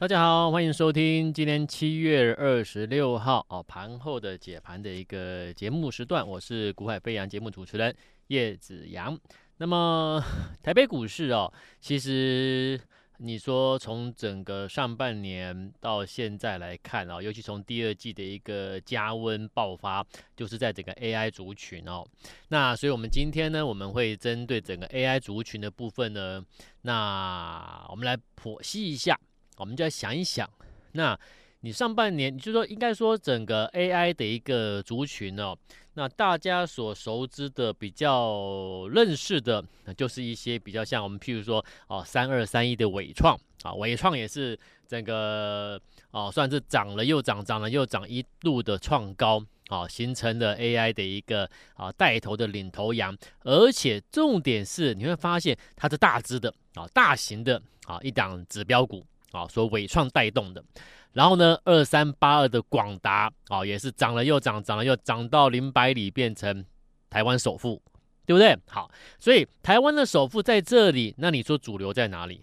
[0.00, 7.92] 大家好，欢迎收听今天七月二十六号哦盘后的解盘的一个节目时段，我是股海飞扬节目主持人
[8.28, 9.18] 叶子阳。
[9.56, 10.22] 那么
[10.62, 12.80] 台北股市哦，其实
[13.16, 20.06] 你说从整个上半年到现在来看哦，尤其从第二季的一个加温爆发，
[20.36, 22.06] 就是在整个 AI 族群哦。
[22.50, 26.40] 那所以我们今天呢，我们会针对整个 AI 族群的部分呢，
[26.82, 29.18] 那我们来剖析一下。
[29.58, 30.48] 我们就要想一想，
[30.92, 31.18] 那
[31.60, 35.56] 你上半年，你就说应该说整个 AI 的一个族群哦，
[35.94, 43.38] 那大家所熟知的、比较认识的，那就是一些比较像我们譬如说哦，三二三一的伟创。
[43.64, 45.80] 啊，伟创也是整个
[46.12, 49.44] 哦，算是涨了又涨，涨了又涨，一路的创高。
[49.68, 59.04] 啊，形成了 AI 的一个啊带头的领头羊，而且重点是你会发现它是大只的啊，大型的啊一档指标股。
[59.32, 60.64] 啊，所纬创带动的，
[61.12, 66.64] 然后呢，二三八二的广达啊，也是涨了又涨，涨了又涨到林百里变成
[67.10, 67.82] 台湾首富，
[68.24, 68.56] 对不对？
[68.66, 72.40] 好，所以台湾的首富在这里，那你说主流在哪里？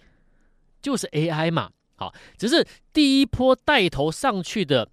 [0.81, 1.71] 就是 AI 嘛。
[1.97, 4.87] 好，只是第一波带头上去的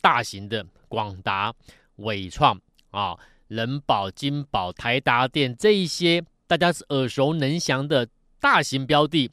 [0.00, 1.54] 大型的广达、
[1.96, 2.58] 伟创
[2.90, 3.14] 啊、
[3.48, 8.08] 人保、金宝、台达电这一些大家是耳熟能详的
[8.40, 9.30] 大型标的。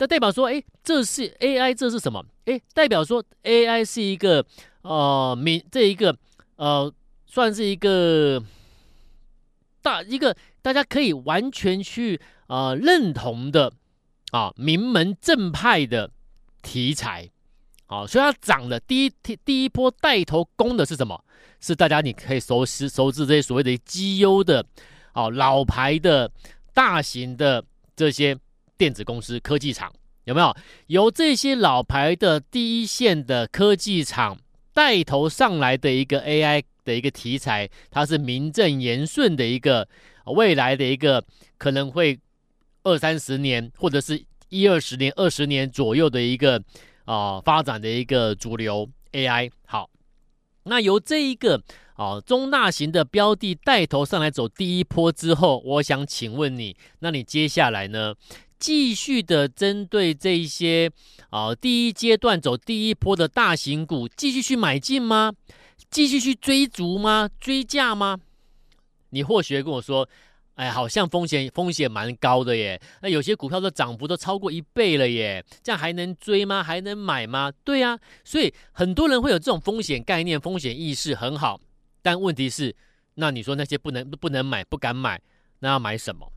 [0.00, 2.24] 那代表说，哎，这是 AI，这是什么？
[2.46, 4.42] 哎，代表说 AI 是一个，
[4.80, 6.16] 呃，名这一个，
[6.56, 6.90] 呃，
[7.26, 8.42] 算是一个
[9.82, 13.70] 大一个大家可以完全去呃认同的
[14.30, 16.10] 啊名门正派的
[16.62, 17.28] 题材，
[17.84, 19.12] 好，所以它涨的第一
[19.44, 21.22] 第一波带头攻的是什么？
[21.60, 24.64] 是大家你可以熟悉熟知这些所谓的绩优的，
[25.12, 26.32] 啊老牌的
[26.72, 27.62] 大型的
[27.94, 28.34] 这些。
[28.80, 29.92] 电子公司、科技厂
[30.24, 30.56] 有没有？
[30.86, 34.38] 由这些老牌的第一线的科技厂
[34.72, 39.86] 带头上来的一个 AI 的一个题材，它是名正言顺的一个
[40.24, 41.22] 未来的一个
[41.58, 42.18] 可能会
[42.84, 46.56] 二三十年或者是一二十年、二十年左右的一个
[47.04, 49.50] 啊、呃、发展的一个主流 AI。
[49.66, 49.90] 好，
[50.62, 51.62] 那由这一个
[51.96, 58.14] 啊、中大型的标的带头上来走第一波之后，我想请问你，那你接下来呢？
[58.60, 60.90] 继续的针对这一些
[61.30, 65.32] 啊、第一阶段走第一波的大型股，继续去买进吗？
[65.90, 67.28] 继续去追逐吗？
[67.40, 68.18] 追价吗？
[69.08, 70.08] 你或许会跟我说，
[70.54, 72.80] 哎，好像风险风险蛮高的耶。
[73.00, 76.62] 那有些股票的涨幅都超过一倍了耶，这样还能追吗？
[76.62, 77.50] 还能买吗？
[77.64, 81.58] 对啊，所以很多人会有这种风险概念、风险意识很好，
[82.02, 82.76] 但问题是，
[83.14, 85.20] 那你说那些不能不能买、不敢买，
[85.60, 86.30] 那要买什么？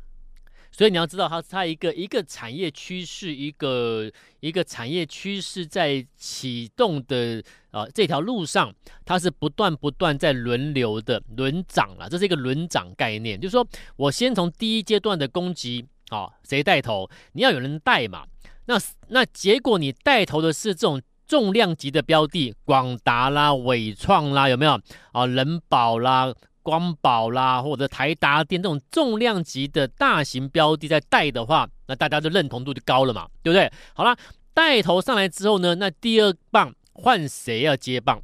[0.75, 8.73] 所以你要知道它，它一个一个产业趋势，一个一个产业趋势在启动的啊、呃、这条路上，
[9.05, 13.65] 它是不断不断在轮流的轮涨了，这是一个轮涨概念，就是说
[13.97, 17.07] 我先从第一阶段的攻击啊，谁带头？
[17.33, 18.25] 你要有人带嘛。
[18.65, 18.79] 那
[19.09, 24.79] 那结果你带头的是这种重量级的标的，广达啦、纬创啦，有没有
[25.11, 25.27] 啊？
[25.27, 26.33] 人保啦。
[26.63, 33.71] 光宝啦，或者台达电这种重量级的大型标的在带的话，那大家的认同度就高了嘛，对不对？
[33.93, 34.17] 好了，
[34.53, 38.19] 带头上来之后呢，那第二棒换谁要接棒？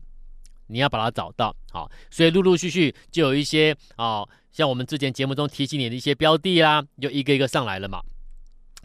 [0.68, 8.02] 你要把它找到，好，所以陆陆续续就有一些啊，像我们之前节目中提醒你的一些标的啦，就一个一个上来了嘛。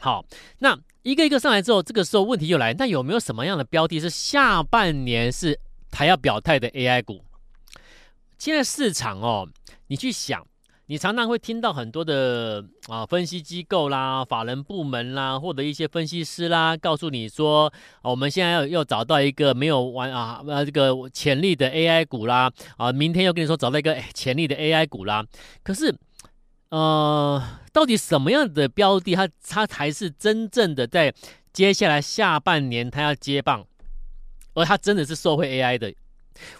[0.00, 0.24] 好，
[0.58, 5.60] 那一个一个上来之后，这个时候问题又来，那有没有什么样的标的是下半年是
[5.92, 7.22] 还要表态的 AI 股？
[8.44, 9.48] 现在市场哦，
[9.86, 10.46] 你去想，
[10.84, 17.72] 你常常会听到很多的啊分析机构啦、法人部门啦，或者一些分析师啦，告诉你说，
[18.02, 25.24] 我们现在要要找到一个没有完啊呃这个潜力的 AI 股啦，啊，明天又跟你说找到一个潜力的 AI 股啦。
[25.62, 25.96] 可是，
[26.68, 31.14] 呃，到底什么样的标的它它才是真正的在
[31.50, 33.64] 接下来下半年它要接棒，
[34.52, 35.94] 而它真的是受惠 AI 的？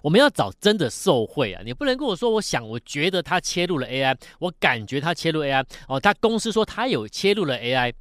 [0.02, 1.62] 我们要找真的受贿啊！
[1.64, 7.92] 你不能跟我说，我想，我觉得他切入了 AI，我感觉他切入 AI 哦，他公司说他有切入了 AI，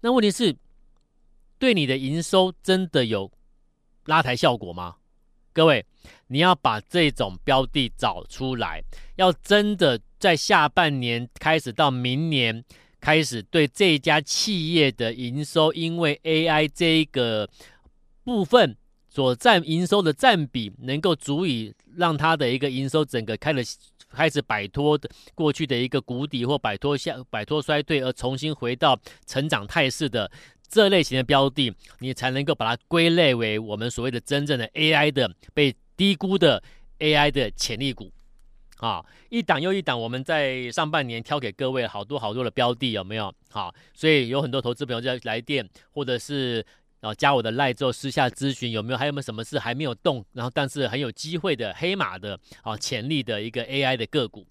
[0.00, 0.56] 那问题是，
[1.58, 3.30] 对你的营收真的有
[4.06, 4.96] 拉抬效果吗？
[5.52, 5.84] 各位，
[6.28, 8.82] 你要把这种标的找出来，
[9.16, 12.64] 要真的在下半年开始到明年
[13.00, 17.48] 开始，对这家企业的营收，因为 AI 这一个
[18.24, 18.76] 部分。
[19.10, 23.76] 所占营收的占比能够足以让它的一个营收整个开始
[24.08, 30.30] 开始摆脱的过去的一个谷底或摆脱下摆脱衰退而重新回到成长态势的
[30.68, 36.62] 这类型的标的，你才能够把它归类为我们所谓的真正的 AI 的被低估的
[37.00, 38.10] AI 的潜力股。
[38.76, 43.30] 啊，一档又一档，我们在上半年挑给各位好多好多的标的，有没有？
[43.50, 46.64] 好，所以有很多投资朋友在来电，或者是
[47.00, 54.46] 然后加我的赖之后私下咨询，有没有还有没有什么事还没有动，然后但是很有机会的黑马的啊潜力的一个 AI 的个股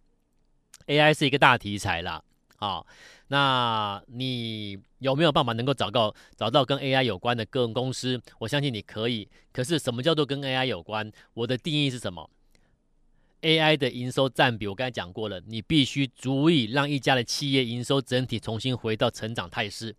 [0.88, 2.24] ，AI 是一个大题材啦。
[2.57, 2.86] 啊，
[3.30, 8.22] 那你有没有办法能够找到找到跟 AI 有关的个公司？
[8.38, 9.30] 我相信你可以。
[9.54, 11.10] 可是什么叫做跟 AI 有关？
[11.36, 12.30] 我的定义是什么
[13.44, 19.95] ？AI 的营收占比，我刚才讲过了，你必须足以让一家的企业营收整体重新回到成长态势。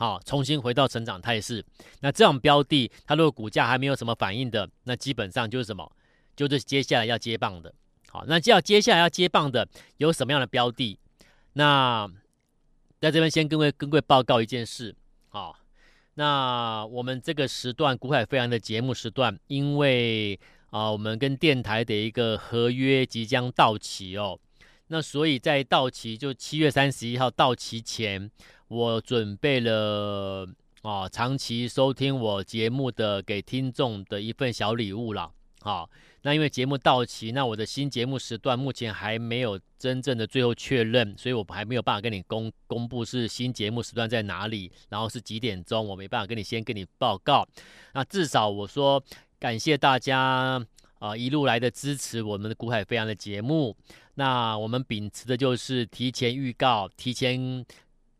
[0.00, 1.62] 好，重新回到成长态势。
[2.00, 5.92] 那这种标的，它如果股价还没有什么反应的，那基本上就是什么？
[6.34, 7.70] 就是接下来要接棒的。
[8.08, 9.68] 好，那要接下来要接棒的
[9.98, 10.98] 有什么样的标的？
[11.52, 12.10] 那
[12.98, 14.96] 在这边先跟各位跟位报告一件事。
[15.28, 15.54] 好，
[16.14, 24.40] 那我们这个时段股海飞扬的节目时段，因为啊，我们跟电台的一个合约即将到期哦，
[24.86, 28.30] 那所以在到期就七月三十一号到期前，
[28.70, 30.48] 我准备了
[30.82, 35.28] 啊长期收听我节目的给听众的一份小礼物啦。
[35.60, 35.90] 好，
[36.22, 47.46] 那因为节目到期，那我的新节目时段目前还没有真正的最后确认，所以我还没有办法跟你公公布是新节目时段在哪里，然后是几点钟，我没办法跟你先跟你报告。
[47.92, 49.02] 那至少我说。
[49.40, 50.62] 感谢大家
[50.98, 53.74] 啊、一路来的支持，我们的股海飞扬的节目。
[54.16, 57.64] 那我们秉持的就是提前预告，提前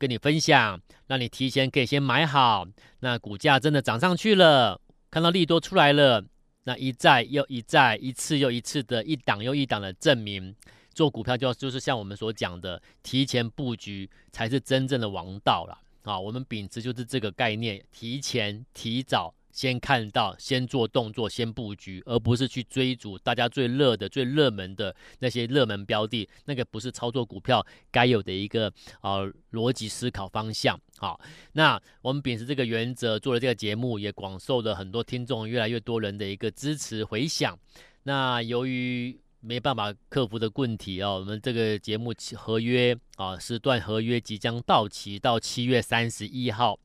[0.01, 2.67] 跟你分享，让你提前可以先买好。
[3.01, 4.81] 那股价真的涨上去了，
[5.11, 6.25] 看到利多出来了，
[6.65, 10.57] 那一再又一再，一次又一次的一档又一档的证明，
[10.95, 16.19] 做股票就就是像我们所讲的，提前布局才是真正的王道了啊！
[16.19, 19.35] 我们秉持就是这个概念，提前提早。
[19.53, 30.79] 先看到，先做动作，先布局，而不是去追逐大家最热的、最热门的那些热门标的，那个不是操作股票该有的一个呃逻辑思考方向。
[30.99, 31.21] 好，
[31.53, 37.59] 那我们秉持这个原则做了这个节目，也广受了很多听众、越来越多人的一个支持回响。
[38.05, 46.79] 那由于没办法克服的问题哦，我们这个节目合约啊时段合约即将到期，到七月三十一号。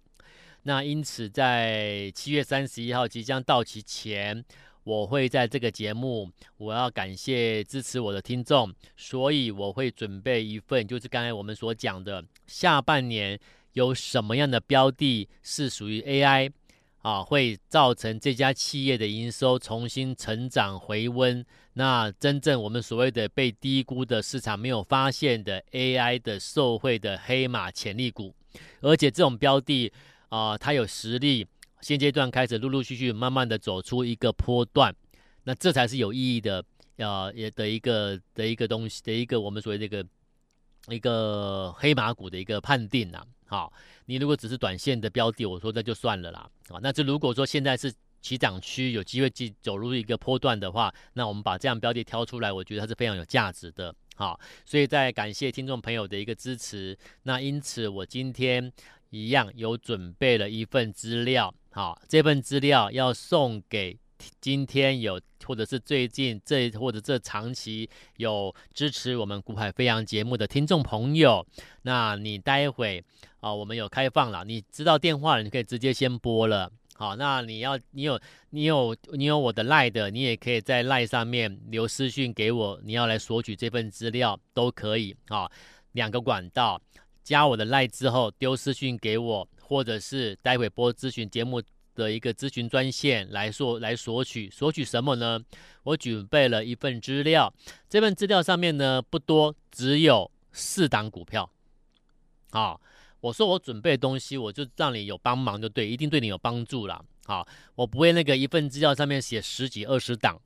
[0.68, 4.44] 那因此，在七月三十一号即将到期前，
[4.84, 6.28] 我会在这个节目，
[6.58, 13.40] 我要感谢支持我的听众，所以我会准备一份，就是刚才我们所讲的，下半年
[13.74, 16.52] 有什么样的标的是属于 AI
[17.04, 21.46] 啊，会造成这家企业的营收重新成长回温。
[21.74, 28.34] 那真正我们所谓的被低估的市场没有发现的 AI 的受惠的黑马潜力股，
[28.82, 29.94] 而且这种标的。
[30.30, 31.46] 啊、它有实力，
[31.82, 34.94] 现阶段开始陆陆续续慢慢的走出一个波段，
[35.44, 36.66] 那这才是有意义的，
[36.98, 40.04] 呃，也的一个的一个东西的一个我们所谓这个
[40.88, 43.24] 一个黑马股的一个判定呐。
[43.46, 43.72] 好，
[44.06, 46.50] 你如果只是短线的标的，我说那就算了啦。
[46.70, 53.94] 啊，那这如果说现在是起涨区，有机会进走入一个波段的话，那我们把这样标的挑出来，我觉得它是非常有价值的。
[54.16, 58.74] 好，所以在感谢听众朋友的一个支持，那因此我今天。
[59.10, 63.98] 一样有准备了一份资料，好，这份资料要送给
[64.42, 71.46] 今天有或者是最近这或者这长期有支持我们古海飞扬节目的听众朋友。
[71.84, 73.04] 那你待会
[73.40, 76.72] 啊，我们有开放了，你知道电话了，你可以直接先拨了。
[76.96, 78.20] 好，那你要你有
[78.50, 85.16] 你有你有我的赖的，你也可以在赖上面留私讯给我，你要来索取这份资料都可以。
[85.28, 85.52] 好，
[85.92, 86.82] 两个管道。
[87.26, 91.60] 加我的赖之后丢私讯给我，或者是待会播咨询节目
[91.96, 95.40] 的一个咨询专线来说来索取，索取什么呢？
[95.82, 97.52] 我准备了一份资料，
[97.90, 101.50] 这份资料上面呢不多，只有四档股票。
[102.52, 102.80] 好，
[103.22, 107.04] 我说我准备东西，我就让你有帮忙就对，一定对你有帮助啦。
[107.26, 110.40] 好，我不会那个一份资料上面写十几二十档，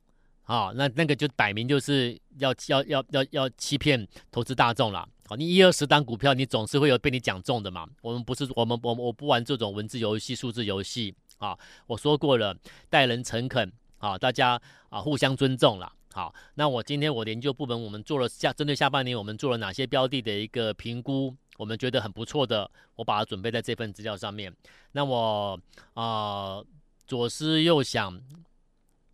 [0.44, 5.06] 好，那那个就摆明就是要要要要要欺骗投资大众了。
[5.36, 7.86] 你一二十单股票，你总是会有被你讲中的嘛？
[8.02, 11.56] 我们不是我们我我不玩这种文字游戏、数字游戏啊！
[11.86, 12.56] 我说过了，
[12.88, 15.92] 待人诚恳啊，大家啊互相尊重了。
[16.12, 24.52] 好，那我今天我研究部门我们做了下针对下半年我们做了哪些标的的一个评估，我们觉得很不错的，我把它准备在这份资料上面。
[24.90, 25.60] 那我
[25.94, 26.60] 啊
[27.06, 28.20] 左思右想，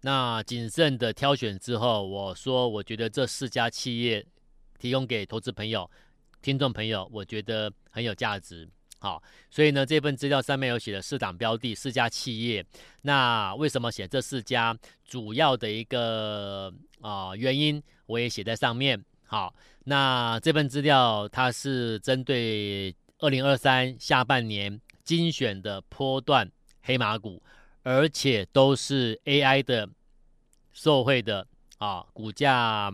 [0.00, 4.24] 那谨慎的挑选之后，我说我觉得这四家企业
[4.78, 5.90] 提供给投资朋友。
[6.46, 8.68] 听众朋友，我觉得很有价值，
[9.00, 12.64] 好，所以呢，这份资料上面有写了四档标的，四家企业。
[13.02, 14.78] 那为什么写这四家？
[15.04, 19.04] 主要的一个啊、原因，我也写在上面。
[19.24, 19.52] 好，
[19.86, 26.48] 那这份资料它是针对二零二三下半年精选的波段
[26.82, 27.42] 黑马股，
[27.82, 29.88] 而且都是 AI 的
[30.72, 31.44] 受惠的
[31.78, 32.88] 啊，股价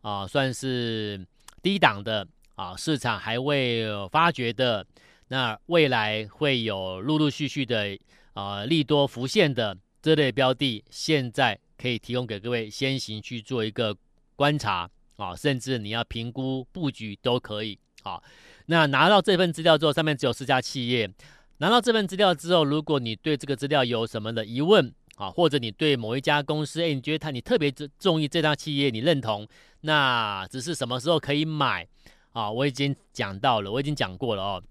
[0.00, 1.24] 啊算是
[1.62, 2.26] 低档的
[2.58, 4.84] 啊，市场还未发掘的。
[5.28, 7.96] 那未来会有陆陆续续的
[8.32, 13.96] 啊利多浮现的这类标的，现在可以提供给各位先行去做一个
[14.34, 18.20] 观察啊，甚至你要评估布局都可以啊。
[18.66, 21.08] 那拿到这份资料之后，上面只有四家企业。
[21.58, 29.46] 拿到这份资料之后，如果你对这个资料有什么的疑问啊，或者你对某一家公司，哎，你觉得它你特别中意这家企业，你认同，
[29.82, 31.86] 那只是什么时候可以买
[32.32, 32.50] 啊？
[32.50, 34.62] 我已经讲到了，我已经讲过了哦。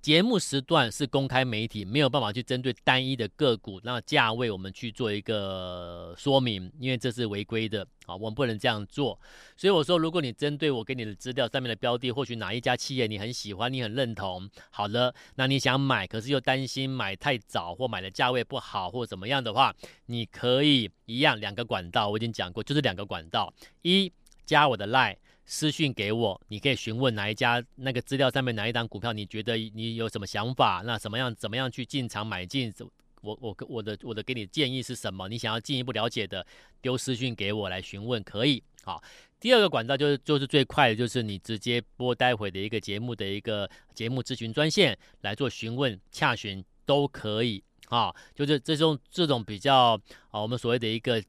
[0.00, 9.20] 节目时段是公开媒体，没有办法去针对单一的个股，那价位我们去做一个说明，因为这是违规的啊，我们不能这样做。
[9.58, 19.74] 所以我说，如果你针对我给你的资料上面的标的，或许哪一家企业你很喜欢，你很认同，好了，那你想买，可是又担心买太早或买的价位不好或怎么样的话，
[20.06, 23.52] 你可以一样两个管道，我已经讲过，就是两个管道，
[23.82, 24.10] 一
[24.46, 25.18] 加我的 Line。
[25.52, 30.80] 私讯给我，你可以询问哪一家那个资料上面哪一档股票，你觉得你有什么想法？
[30.86, 32.72] 那怎么样怎么样去进场买进？
[33.20, 35.28] 我我我的我的给你建议是什么？
[35.28, 36.46] 你想要进一步了解的，
[36.80, 38.62] 丢私讯给我来询问可以。
[38.84, 39.02] 好，
[39.40, 47.60] 第二个管道就是就是最快的，就是你直接拨待会的一个节目的一个节目咨询专线来做询问洽询都可以。
[47.88, 51.20] 啊，就是这种这种比较啊，我们所谓的一个。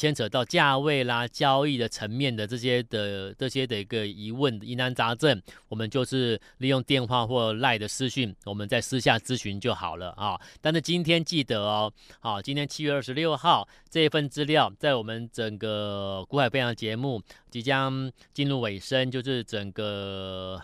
[0.00, 5.38] 牵扯到价位啦、交易的层面的这些的这些的一个疑问、疑难杂症，
[5.68, 10.40] 我们就是利用电话或赖的私讯，我们在私下咨询就好了啊。
[10.62, 20.58] 但是今天记得哦，好，今天七月二十六号这一份资料，在我们整个股海飞扬节目即将进入尾声，就是整个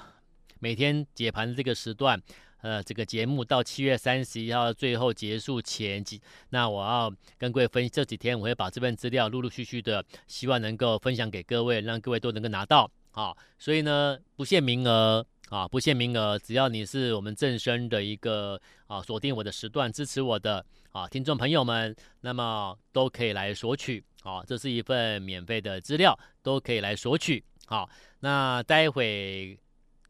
[0.61, 2.19] 每天解盘的这个时段。
[2.67, 7.09] 呃，这个节目到七月三十一号最后结束前几，那我要
[7.39, 13.33] 跟各位分，这几天我会把这份资料陆陆续续的，希望能够分享给各位，让各位都能够拿到啊。
[13.57, 27.45] 所以呢，不限名额啊，不限名额，只要你是我们正生的一个啊，锁定我的时段支持我的啊，听众朋友们，那么都可以来索取啊，这是一份免费的资料，都可以来索取。
[27.67, 29.57] 好，那待会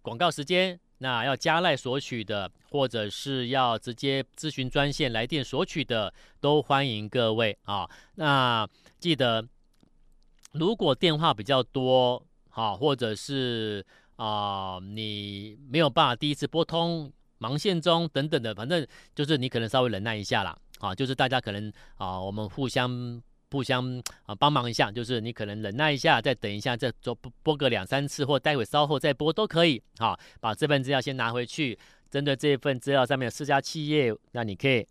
[0.00, 0.80] 广告时间。
[0.98, 7.88] 那要加赖索取的，或者是要直接咨询专线来电索取的，都欢迎各位啊。
[8.14, 9.46] 那记得，
[10.52, 13.84] 如果电话比较多，好、或者是
[14.16, 20.56] 啊你没有办法第一次拨通，忙线中等等的，反正就是你可能稍微忍耐一下啦。
[20.78, 23.22] 啊，就是大家可能啊，我们互相。
[23.50, 29.82] 互相啊帮忙一下，就是你可能忍耐一下，再等一下，再做播播个两三次，或待会稍后再播都可以。
[29.98, 31.78] 好，把这份资料先拿回去，
[32.10, 34.86] 针对这份资料上面的四家企业，那你可以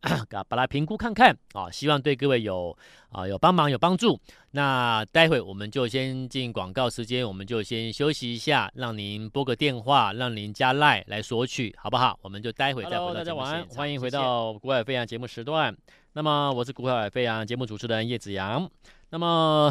[0.49, 2.75] 把它评估看看啊，希望对各位有
[3.09, 4.19] 啊有帮忙有帮助。
[4.51, 12.17] 那待会我们就先进广告时间，我们就先休息一下，让您拨个电话，让您加赖来索取，好不好？
[12.21, 13.13] 我们就待会再回到节目。
[13.13, 15.75] 大家晚安，欢迎回到股海飞扬节目时段。
[16.17, 18.71] 那么我是股海飞扬节目主持人叶子阳。
[19.09, 19.69] 那么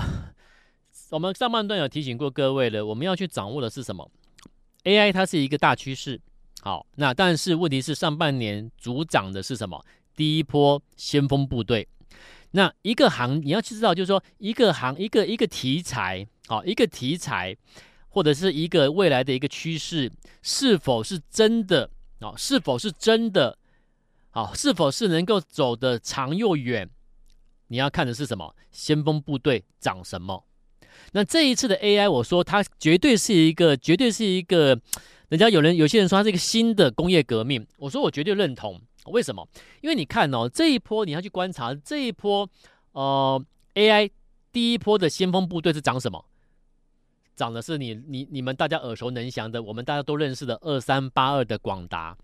[1.09, 4.11] 我们上半段有提醒过各位了，我们要去掌握的是什么
[4.83, 6.21] ？AI 它是一个大趋势。
[6.61, 9.83] 好，那但是问题是上半年主涨的是什么？
[10.15, 11.89] 第一波先锋部队。
[12.51, 17.57] 那一个行你要去知道，就是说一个行一个一个题材，好，一个题材
[18.11, 21.89] 或者是一个未来的一个趋势，是否是真的？
[22.21, 23.57] 哦，是否是真的？
[24.35, 26.91] 好，是否是能够走得长又远？
[27.69, 28.53] 你要看的是什么？
[28.73, 30.45] 先锋部队涨什么？
[31.13, 34.81] 那这一次的 AI，我说它绝对是一个，绝对是一个。
[35.29, 38.81] 人家有人有些人说它是一个新的工业革命，我说我绝对认同。
[39.07, 39.47] 为什么？
[39.81, 42.51] 因为你看哦，这一波你要去观察这一波，
[42.91, 43.41] 呃
[43.75, 44.11] ，AI
[44.51, 46.25] 第一波的先锋部队是涨什么？
[47.37, 52.19] 涨的是你你你们大家耳熟能详的，我们大家都认识的二三八二的广达。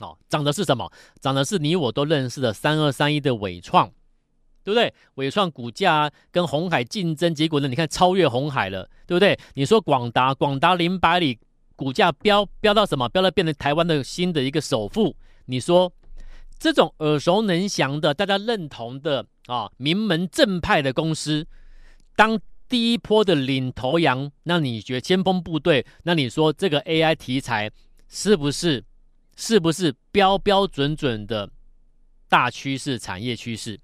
[0.00, 0.90] 哦，涨的是什么？
[1.20, 3.86] 涨的是你我都认识的三二三一的伟创，
[4.64, 4.92] 对不对？
[5.14, 7.68] 伟创股价跟红海竞争，结果呢？
[7.68, 9.38] 你看超越红海了，对不对？
[9.54, 11.38] 你说广达，广达零百里
[11.76, 13.08] 股价飙飙到什么？
[13.08, 15.14] 飙到变成台湾的新的一个首富。
[15.46, 15.92] 你说
[16.58, 21.46] 这种耳熟能详的、大家认同的啊，名门正派的公司，
[22.16, 25.84] 当第一波的领头羊，那你觉得先锋部队？
[26.04, 27.70] 那你说这个 AI 题材？
[28.08, 28.84] 是不是？
[29.40, 31.48] 是不是标标准准的
[32.28, 33.80] 大趋势、产业趋势？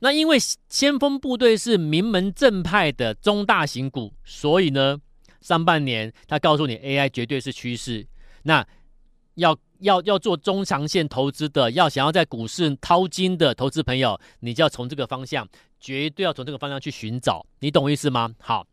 [0.00, 0.36] 那因为
[0.68, 5.00] 先锋部队是名门正派的中大型股，所以呢，
[5.40, 8.06] 上半年他告诉你 AI 绝对是趋势。
[8.42, 8.62] 那
[9.36, 15.48] 要要要做中长线投资的，要想要在股市淘金的投资朋友，你就要从这个方向，
[15.80, 17.46] 绝对要从这个方向去寻找。
[17.60, 18.34] 你懂我意思吗？
[18.38, 18.66] 好。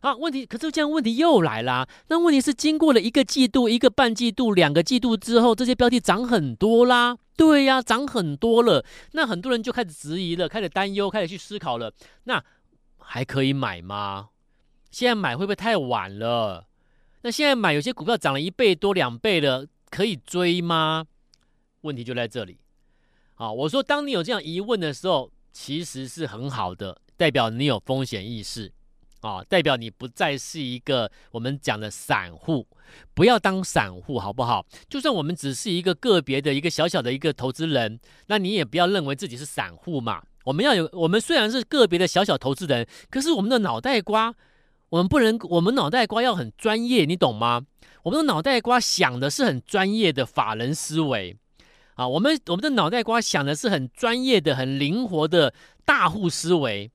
[0.00, 1.88] 啊，问题可是这样，问题又来啦。
[2.08, 7.16] 那问题是经过了一个季度、一个半季度、两个季度之后，这些标的涨很多啦。
[7.36, 8.84] 对呀、涨很多了。
[9.12, 11.92] 那很多人就开始质疑了，开始担忧，开始去思考了。
[12.24, 12.42] 那
[12.98, 14.30] 还可以买吗？
[14.90, 16.66] 现在买会不会太晚了？
[17.22, 21.06] 那现在买有些股票涨了一倍多、两倍了，可以追吗？
[21.82, 22.58] 问题就在这里。
[23.34, 28.72] 啊，我说，当你有这样疑问的时候，其实是很好的，代表你有风险意识。
[29.20, 32.66] 啊，代表你不再是一个我们讲的散户，
[33.14, 34.64] 不要当散户，好不好？
[34.88, 37.98] 就算我们只是一个个别的一个小小的一个投资人，
[38.28, 40.22] 那你也不要认为自己是散户嘛。
[40.44, 44.34] 我们要有，我们虽然是个别的小小投资人，可是我们的脑袋瓜，
[44.90, 47.66] 我们不能，我们脑袋瓜要很专业，你懂吗？
[48.04, 51.36] 我们的脑袋瓜想的是很专业的法人思维
[51.94, 55.52] 啊，我们我们的脑袋瓜想的是很专业的、很灵活的
[55.84, 56.90] 大户思维。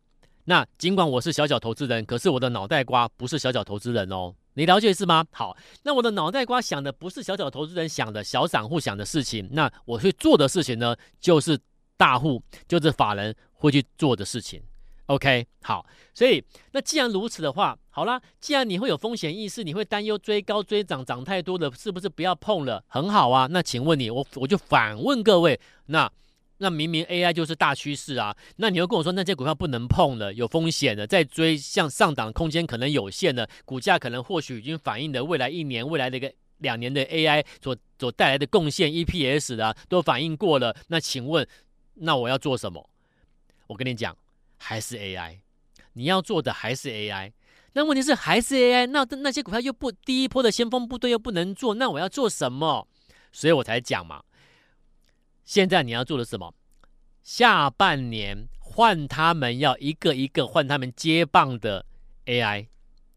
[0.46, 5.26] 那尽管我是小小投资人，可是我的脑袋瓜不是小小投资人哦，你了解是吗？
[5.32, 11.58] 好，那我的脑袋瓜想的不是小小投资人想的小散户想的事情，那我去做的事情呢，就是
[11.96, 14.62] 大户，就是法人会去做的事情。
[15.06, 22.84] OK，好，所以那既然如此的话，好啦，既然你会有风险意识，你会担忧追高追涨涨太多了，是不是不要碰了？
[22.88, 26.12] 很好啊，那请问你，我我就反问各位，那。
[26.60, 40.76] 那明明 AI 就是大趋势啊，那你又跟我说那些股票不能碰了，有风险的，再追向上档空间可能有限的，股价可能或许已经反映了未来一年、未来的一个两年的 AI 所所带来的贡献 EPS 的都反映过了。
[40.88, 41.46] 那请问，
[41.96, 42.90] 那我要做什么？
[43.68, 44.16] 我跟你讲，
[44.58, 45.40] 还是 AI，
[45.94, 47.32] 你要做的还是 AI。
[47.74, 52.88] 那问题是还是 AI，那那些股票又不第一波的先锋部队又不能做，那我要做什么？
[53.32, 54.24] 所以我才讲嘛。
[55.44, 56.54] 现在你要做的什么？
[57.22, 61.86] 下半年换他们要一个一个换他们接棒的
[62.26, 62.68] AI，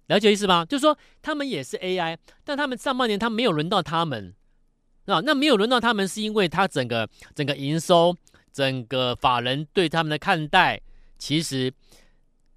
[0.07, 0.65] 了解意思吗？
[0.65, 4.33] 就是说他们也是 AI，但他们上半年他没有轮到他们
[5.07, 8.17] 啊，那没有轮到他们是因为他整个整个营收，
[8.53, 10.81] 整个法人对他们的看待，
[11.19, 11.73] 其实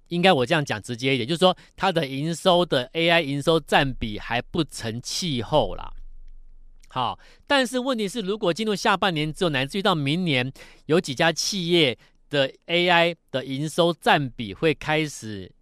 [0.08, 5.92] 应该我这样讲直接一点，就是说他的营收的 AI 营收占比还不成气候啦。
[6.92, 10.52] 好，但是问题是，如果进入下半年之后，乃至于到明年，
[10.86, 11.96] 有几家企业
[12.28, 15.52] 的 AI 的营收占比会开始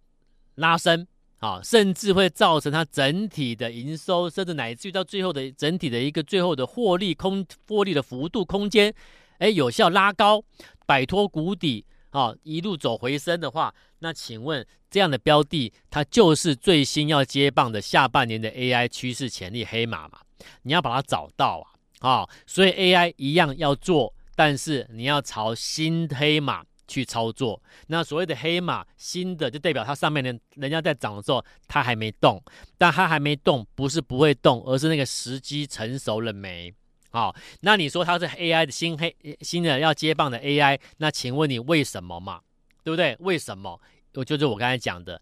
[0.55, 1.05] 拉升，
[1.37, 8.91] 啊，甚至会造成它整体的营收，甚至乃至于到最后的整体的一个最后的获利空获利的幅度空间，
[9.37, 10.43] 哎，有效拉高，
[10.87, 20.21] 摆脱谷底，啊，一路走回升的话，那请问这样的标的，它就是最新要接棒的下半年的 AI 趋势潜力黑马嘛？
[20.63, 21.65] 你要把它找到
[21.99, 27.61] 啊，啊，所以 AI 一样要做，但是你要朝新黑马去操作。
[27.87, 32.43] 那所谓的黑马，新的就代表它上面的人家在涨的时候，它还没动，
[32.77, 36.73] 但它还没动，不是不会动，而是那个时机成熟了没？
[37.11, 42.41] 好，那你说它是 AI 的新黑新的要接棒的 AI，那请问你为什么嘛？
[42.83, 43.15] 对不对？
[43.19, 43.79] 为什么？
[44.13, 45.21] 我就是我刚才讲的，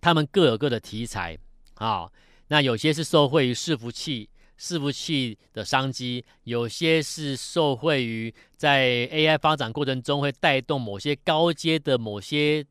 [0.00, 1.38] 他们各有各的题材
[1.76, 2.10] 啊。
[2.48, 4.28] 那有些是受惠于伺服器、
[4.58, 12.64] 伺服器的商机，有些是受惠于在 AI 发展过程中会带动某些高阶的某些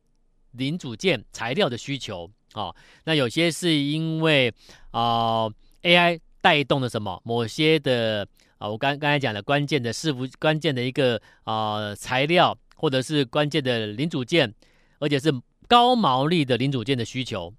[0.51, 2.75] 零组件材料的需求啊、哦。
[3.05, 4.53] 那有些是因为
[4.91, 5.49] 啊、
[5.81, 8.27] AI 带动的什么某些的
[8.59, 14.53] 啊、我刚刚才讲的关键的伺服关键的一个啊、材料，或者是关键的零组件，
[14.99, 15.33] 而且是
[15.67, 17.53] 高毛利的零组件的需求。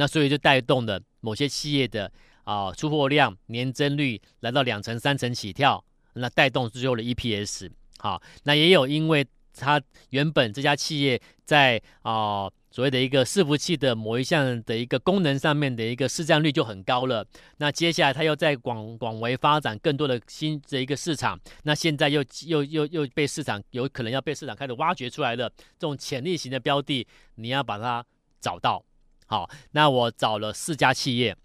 [0.00, 2.10] 那所以就带动了某些企业的
[2.44, 5.84] 啊、出货量年增率来到两成三成起跳，
[6.14, 17.26] 那带动最后的 EPS 好，那也有因为它原本这家企业在啊、所谓的一个伺服器的某一项的一个功能上面的一个市占率就很高了，
[17.58, 25.46] 那接下来它又在广广为发展更多的新的一个市场，那现在又又又又被市场有可能要被市场开始挖掘出来了，
[25.78, 28.02] 这种潜力型的标的，你要把它
[28.40, 28.82] 找到。
[29.30, 31.36] 好，那我找了四家企业，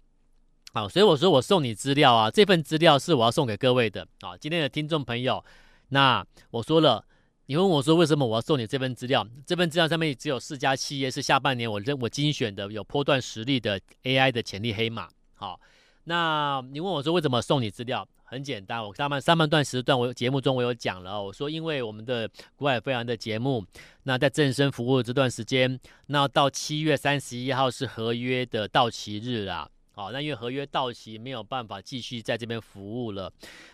[0.72, 4.36] 好，所以我说我送你资料啊，这份资料是我要送给各位的啊。
[4.36, 5.44] 今天的听众朋友，
[5.90, 7.06] 那我说了，
[7.46, 9.24] 你问我说为什么我要送你这份资料？
[9.46, 15.08] 这份资料上面只有四家企业是下半年我认我精选的有波段实力的 AI 的潜力黑马。
[15.34, 15.60] 好，
[16.08, 18.06] 那你问我说为什么送你资料？
[18.28, 23.64] 很简单，我上半上半段时段我节目中我有讲了，我说因为我们的股海飞扬的节目，
[24.02, 29.68] 那在正身服务的这段时间，那到七月三十一号是合约的到期日啦。
[29.92, 33.32] 好，那因为合约到期没有办法继续在这边服务了，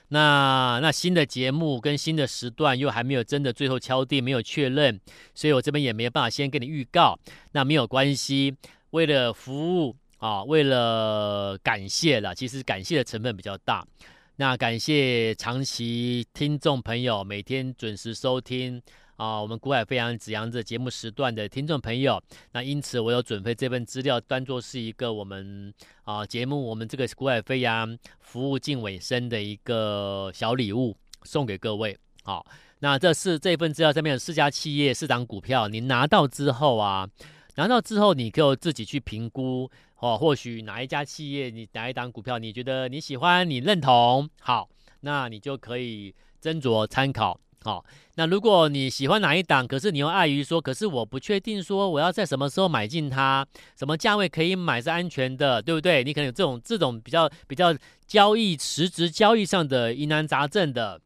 [0.09, 5.01] 那那新的节目跟新的时段又还没有真的最后敲定，没有确认，
[5.35, 7.19] 所以我这边也没有办法先跟你预告。
[7.53, 8.55] 那没有关系，
[8.91, 13.85] 为了服务啊，为了感谢了，其实感谢的成分比较大。
[14.37, 18.81] 那感谢长期听众朋友每天准时收听。
[19.17, 31.99] 啊，我们股海飞扬子阳的节目时段的听众朋友，那因此我有准备这份资料，当做是一个我们啊节目我们这个股海飞扬服务近尾声的一个小礼物，送给各位。
[32.23, 32.47] 好，
[32.79, 37.09] 那这是这份资料上面有四家企业四档股票，你拿到之后啊，
[37.57, 39.69] 拿到之后你就自己去评估
[40.03, 44.69] 哦，或许哪一家企业你哪一档股票你觉得你喜欢你认同，好，
[45.03, 46.13] 那你就可以
[46.43, 47.39] 斟酌参考。
[47.63, 47.85] 好，
[48.17, 53.47] 那如果你喜欢哪一档，可是你又碍于说，可是我不确定说我要在什么时候买进它，
[53.79, 56.03] 什么价位可以买是安全的，对不对？
[56.03, 57.73] 你可能有这种这种比较比较
[58.05, 61.01] 交易实质交易上的疑难杂症的，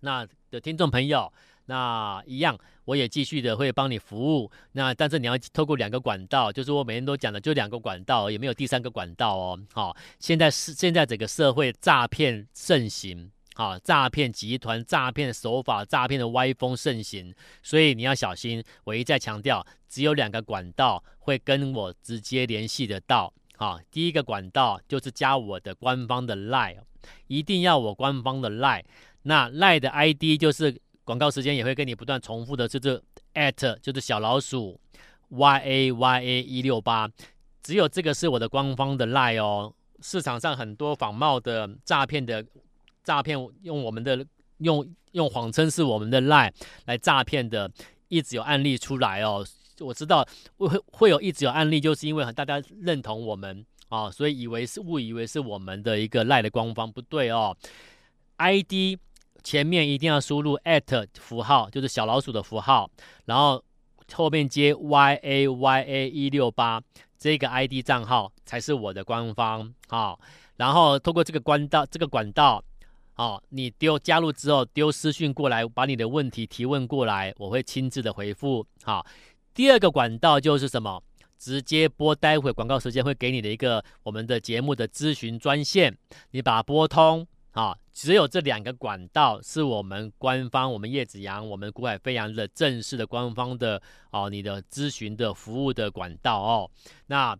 [0.00, 1.32] 那的听众朋友，
[1.70, 4.50] 那一样我也继续的会帮你服务。
[4.72, 9.60] 那但是你要透过两个管道，就是我每天都讲的，就两个管道，也没有第三个管道哦。
[9.72, 13.30] 好，现在是现在整个社会诈骗盛行。
[13.54, 18.64] 啊，诈骗集团、诈骗手法、诈骗的歪风盛行，所以你要小心。
[18.84, 23.32] 我一再强调，只有两个管道会跟我直接联系得到。
[23.58, 26.78] 啊，第一个管道就是加我的官方的 LINE，
[27.26, 28.84] 一定要我官方的 LINE。
[29.22, 30.80] 那 LINE 的 ID 就是
[31.10, 33.02] 广告时间也会跟你不断重复的，就是
[33.34, 34.78] at 就是小老鼠
[35.30, 37.10] y a y a 一六八，
[37.64, 39.74] 只有这个是我的官方的 lie 哦。
[40.00, 42.46] 市场上很多仿冒的诈骗的。
[43.02, 44.24] 诈骗用我们的
[44.58, 46.52] 用用谎称是我们的 lie
[46.84, 47.68] 来诈骗的，
[48.06, 49.44] 一直有案例出来哦。
[49.80, 50.24] 我知道
[50.58, 57.56] 会会有一直有案例，就是因为大家认同我们啊、所以以为是误以为是我们的一个 lie 的官方，不对哦。
[58.36, 58.96] ID
[59.42, 62.90] 前面一定要输入 at 符号，就是小老鼠的符号，
[63.24, 63.62] 然后
[64.12, 66.80] 后面接 YAYA 一六八
[67.18, 70.16] 这个 ID 账号才是我的官方啊、
[70.56, 72.62] 然后通过这个管道，这个管道。
[73.16, 78.66] 哦，你丢加入之后丢私讯过来，把你的问题提问过来，我会亲自的回复。
[78.82, 79.04] 好，
[79.52, 81.02] 第二个管道就是什么？
[81.36, 85.94] 直接拨，待会广告时间会给你的一个我们的节目的咨询专线，
[86.30, 87.26] 你把它拨通。
[87.52, 96.70] 啊，只有这两个管道是我们官方，我们叶子阳，我们股海飞扬的正式的官方的哦，你的咨询的服务的管道哦。
[97.08, 97.38] 那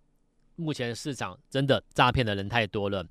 [0.56, 3.02] 目前市场真的诈骗的人太多了。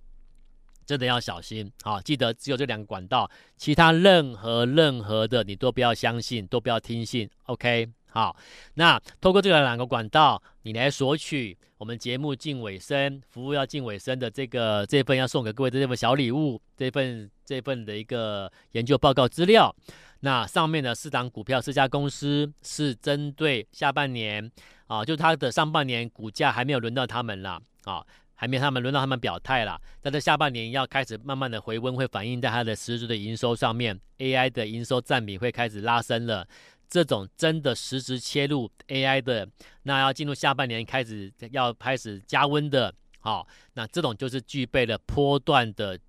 [0.85, 1.99] 真的要小心啊！
[2.01, 7.27] 记得只有这两个管道，其他任何任何的你都不要相信，都不要听信。
[7.45, 8.35] OK，好，
[8.75, 19.73] 那透过这两个管道，你来索取我们节目近尾声服务要近尾声的这个这份要送给各位的这份小礼物，这份这份的一个研究报告资料。
[20.19, 24.51] 那上面的四档股票，四家公司是针对下半年
[24.87, 28.05] 啊，就它的上半年股价还没有轮到他们了啊。
[28.35, 36.47] 还没他们轮到他们表态啦，但是下半年要开始慢慢的回温，会反映在它的实质的营收上面，AI 的营收占比会开始拉升了。
[36.89, 39.47] 这种真的实质切入 AI 的，
[39.83, 45.99] 那要进入下半年开始要开始加温的，好，那这种就是具备了波段的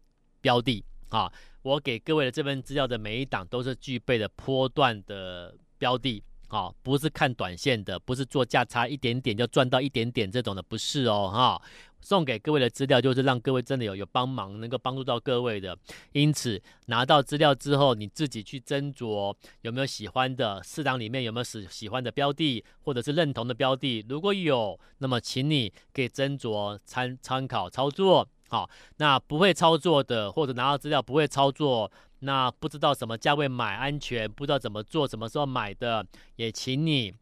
[0.40, 6.22] 标的，好，我给各位的这份资料的每一档都是具备了波段的标的。
[6.52, 11.62] 好，不是看短线的，不是做价差一点点就赚到一点点这种的，不是哦，哈。
[12.00, 15.76] 送给各位的资料就是让各位真的有有帮忙，能够帮助到各位的。
[16.12, 24.04] 因此拿到资料之后，你自己去斟酌有没有喜欢的，市场里面有没有喜喜欢的标的，或者是认同的标的。
[24.08, 28.28] 如果有，那么请你可以斟酌参参考操作。
[28.48, 31.90] 好，那不会操作的，或者拿到资料不会操作。
[32.22, 36.04] 那不知道什么价位买安全，不知道怎么做，什么时候买的，
[36.36, 37.14] 也请你，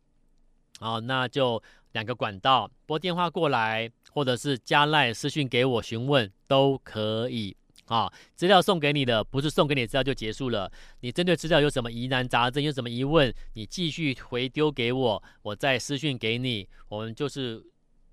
[0.81, 1.63] 好，那就
[1.93, 3.89] 两个管道，拨电话过来，
[4.19, 7.57] 或者是加赖私讯给我询问都可以。
[7.87, 10.69] 啊，资料送给你的，不是送给你资料就结束了。
[11.03, 16.69] 你针对资料有什么疑难杂症，有什么疑问，你继续回丢给我，我再私讯给你。
[16.89, 17.63] 我们就是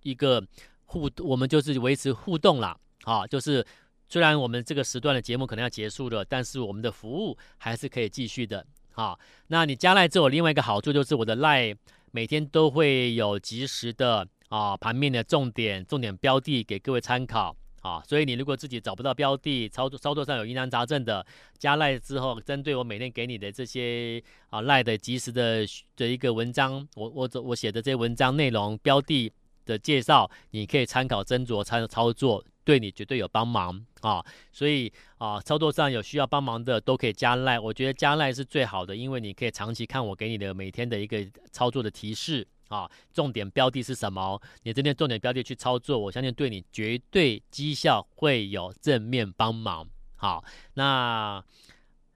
[0.04, 0.46] 一个
[0.86, 2.78] 互，我们就是维持互动啦。
[3.06, 3.66] 啊，就是。
[4.08, 8.64] 虽然我们这个时段的节目可能要结束了，但是我们的服务还是可以继续的。
[8.94, 11.76] 啊，那你加赖之后，另外一个好处就是我的赖
[12.12, 17.56] 每天都会有及时的啊盘面的重点、重点标的给各位参考。
[17.82, 21.24] 啊，所以你如果自己找不到标的，操作操作上有疑难杂症的，
[21.60, 25.64] 加赖之后，针对我每天给你的这些啊赖的及时的
[25.96, 29.32] 的一个文章，我我我写的这些文章内容标的
[29.68, 34.26] 的介绍，你可以参考斟酌参操作，对你绝对有帮忙啊。
[34.52, 42.48] 所以啊，操作上有需要帮忙的都可以加赖，我觉得加赖是最好的，因为你可以长期看我给你的每天的一个操作的提示。
[42.68, 44.42] 啊，重点标的是什么？
[44.64, 49.88] 你这边重点标的去操作，我相信对你绝对绩效会有正面帮忙。
[50.16, 51.44] 好，那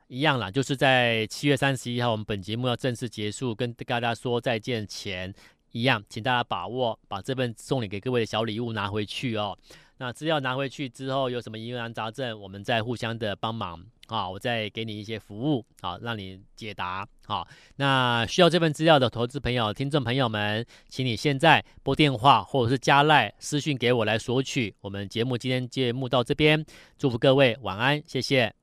[0.07, 5.31] 一样啦，就是在七月三十一号，我们本节目要正式结束，跟大家说再见前，
[5.71, 9.55] 一样，请大家把握，把这份送礼给各位的小礼物拿回去哦。
[9.97, 13.85] 那资料拿回去之后，有什么疑难杂症，我们再互相的帮忙。
[14.09, 17.07] 啊，我再给你一些服务，好，让你解答。
[17.25, 24.75] 好，那需要这份资料的投资朋友、听众朋友们，请你现在拨电话或者是加赖私讯给我来索取。
[24.81, 26.65] 我们节目今天节目到这边，
[26.97, 28.58] 祝福各位晚安，谢谢。